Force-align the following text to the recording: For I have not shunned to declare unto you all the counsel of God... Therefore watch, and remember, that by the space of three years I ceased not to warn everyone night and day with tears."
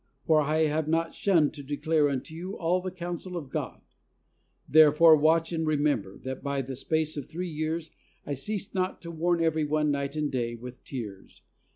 For 0.25 0.41
I 0.41 0.61
have 0.65 0.87
not 0.87 1.13
shunned 1.13 1.53
to 1.53 1.61
declare 1.61 2.09
unto 2.09 2.33
you 2.33 2.57
all 2.57 2.81
the 2.81 2.89
counsel 2.89 3.37
of 3.37 3.51
God... 3.51 3.81
Therefore 4.67 5.15
watch, 5.15 5.51
and 5.53 5.67
remember, 5.67 6.17
that 6.23 6.41
by 6.41 6.63
the 6.63 6.75
space 6.75 7.17
of 7.17 7.27
three 7.29 7.51
years 7.51 7.91
I 8.25 8.33
ceased 8.33 8.73
not 8.73 8.99
to 9.01 9.11
warn 9.11 9.43
everyone 9.43 9.91
night 9.91 10.15
and 10.15 10.31
day 10.31 10.55
with 10.55 10.83
tears." 10.83 11.43